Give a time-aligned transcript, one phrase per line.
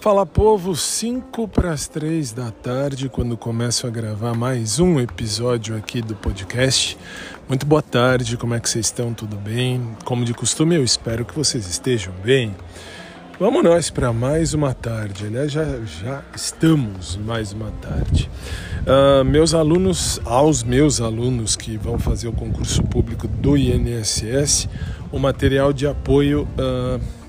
[0.00, 5.76] Fala povo, 5 para as 3 da tarde, quando começo a gravar mais um episódio
[5.76, 6.96] aqui do podcast.
[7.46, 9.12] Muito boa tarde, como é que vocês estão?
[9.12, 9.94] Tudo bem?
[10.06, 12.56] Como de costume, eu espero que vocês estejam bem.
[13.38, 18.30] Vamos nós para mais uma tarde, aliás, já, já estamos mais uma tarde.
[18.80, 24.66] Uh, meus alunos, aos meus alunos que vão fazer o concurso público do INSS,
[25.12, 26.48] o material de apoio.
[26.58, 27.19] Uh,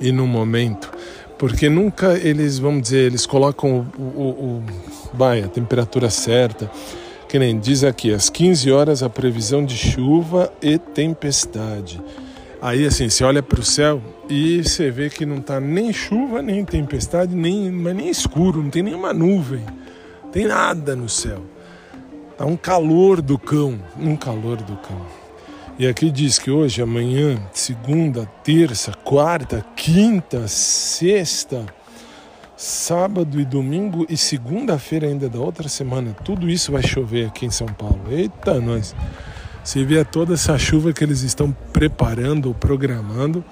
[0.00, 0.90] e no momento.
[1.38, 4.64] Porque nunca eles, vamos dizer, eles colocam o, o, o
[5.12, 6.68] vai, a temperatura certa.
[7.28, 12.00] Que nem diz aqui, às 15 horas a previsão de chuva e tempestade.
[12.64, 16.40] Aí assim, você olha para o céu e você vê que não está nem chuva,
[16.40, 19.62] nem tempestade, nem, mas nem escuro, não tem nenhuma nuvem,
[20.22, 21.44] não tem nada no céu.
[22.38, 24.98] Tá um calor do cão, um calor do cão.
[25.78, 31.66] E aqui diz que hoje, amanhã, segunda, terça, quarta, quinta, sexta,
[32.56, 37.50] sábado e domingo e segunda-feira ainda da outra semana, tudo isso vai chover aqui em
[37.50, 38.00] São Paulo.
[38.08, 38.94] Eita, nós!
[39.64, 43.42] Se vier toda essa chuva que eles estão preparando ou programando,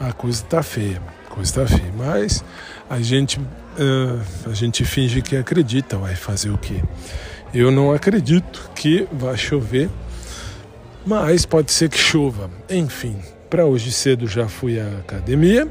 [0.00, 1.00] a coisa está feia.
[1.26, 1.92] A coisa está feia.
[1.96, 2.44] Mas
[2.90, 6.82] a gente, uh, a gente finge que acredita, vai fazer o quê?
[7.54, 9.88] Eu não acredito que vai chover,
[11.06, 12.50] mas pode ser que chova.
[12.68, 13.16] Enfim,
[13.48, 15.68] para hoje cedo já fui à academia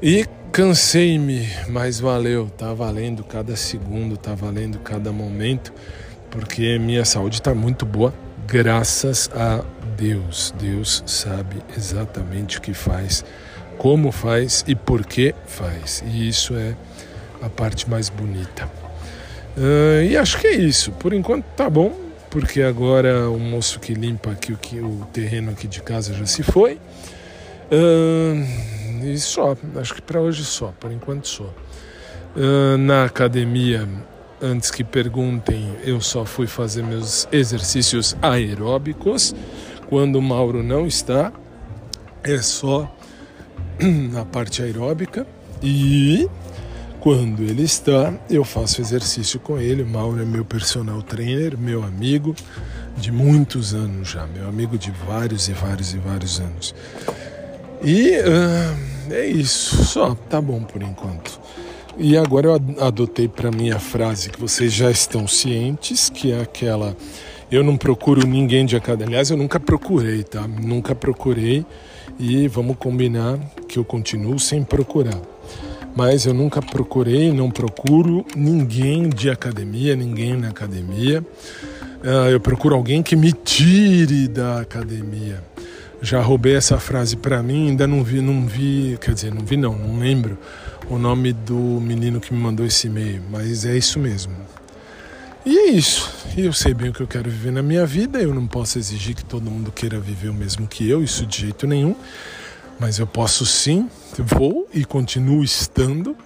[0.00, 5.72] e cansei-me, mas valeu, tá valendo cada segundo, tá valendo cada momento,
[6.30, 8.14] porque minha saúde está muito boa
[8.48, 9.62] graças a
[9.96, 10.54] Deus.
[10.58, 13.24] Deus sabe exatamente o que faz,
[13.76, 16.02] como faz e por que faz.
[16.06, 16.74] E isso é
[17.42, 18.68] a parte mais bonita.
[19.56, 20.92] Uh, e acho que é isso.
[20.92, 21.94] Por enquanto tá bom,
[22.30, 26.42] porque agora o moço que limpa aqui o, o terreno aqui de casa já se
[26.42, 26.80] foi.
[27.70, 31.52] Uh, e só, acho que para hoje só, por enquanto só.
[32.34, 33.86] Uh, na academia
[34.40, 39.34] Antes que perguntem, eu só fui fazer meus exercícios aeróbicos.
[39.88, 41.32] Quando o Mauro não está,
[42.22, 42.94] é só
[44.12, 45.26] na parte aeróbica.
[45.60, 46.28] E
[47.00, 49.82] quando ele está, eu faço exercício com ele.
[49.82, 52.36] O Mauro é meu personal trainer, meu amigo
[52.96, 56.74] de muitos anos já, meu amigo de vários e vários e vários anos.
[57.82, 61.40] E uh, é isso, só tá bom por enquanto.
[61.96, 66.40] E agora eu adotei para mim a frase que vocês já estão cientes, que é
[66.40, 66.96] aquela
[67.50, 69.06] eu não procuro ninguém de academia.
[69.08, 70.46] Aliás, eu nunca procurei, tá?
[70.46, 71.64] Nunca procurei
[72.18, 75.18] e vamos combinar que eu continuo sem procurar.
[75.96, 81.24] Mas eu nunca procurei, não procuro ninguém de academia, ninguém na academia.
[82.04, 85.42] Uh, eu procuro alguém que me tire da academia.
[86.00, 89.56] Já roubei essa frase para mim, ainda não vi, não vi, quer dizer, não vi
[89.56, 90.38] não, não lembro
[90.88, 94.32] o nome do menino que me mandou esse e-mail, mas é isso mesmo.
[95.44, 96.10] E é isso.
[96.36, 98.20] E eu sei bem o que eu quero viver na minha vida.
[98.20, 101.40] Eu não posso exigir que todo mundo queira viver o mesmo que eu, isso de
[101.40, 101.94] jeito nenhum.
[102.78, 103.88] Mas eu posso sim,
[104.18, 106.16] vou e continuo estando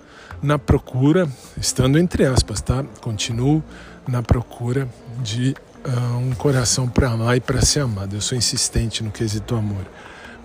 [0.43, 2.85] na procura, estando entre aspas, tá?
[3.00, 3.62] Continuo
[4.08, 4.88] na procura
[5.23, 5.55] de
[5.87, 8.17] uh, um coração para amar e para ser amado.
[8.17, 9.87] Eu sou insistente no quesito amor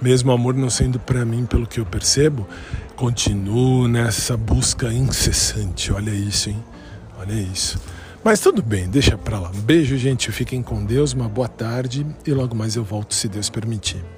[0.02, 2.48] mesmo amor não sendo para mim pelo que eu percebo,
[2.96, 5.92] continuo nessa busca incessante.
[5.92, 6.64] Olha isso, hein?
[7.20, 7.80] Olha isso.
[8.24, 9.50] Mas tudo bem, deixa pra lá.
[9.50, 10.32] Um beijo, gente.
[10.32, 14.17] Fiquem com Deus, uma boa tarde e logo mais eu volto, se Deus permitir.